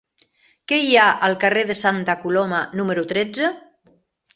[0.71, 3.57] Què hi ha al carrer de Santa Coloma número tretze?